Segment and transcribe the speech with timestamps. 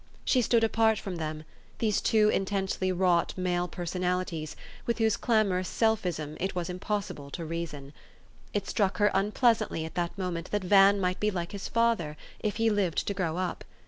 [0.25, 1.43] She stood apart from them,
[1.77, 4.55] these two intensely wrought male per sonalities,
[4.87, 7.93] with whose clamorous selfism it was im possible to reason.
[8.51, 12.55] It struck her unpleasantly at that moment that Van might be like his father, if
[12.55, 13.63] he lived to grow up.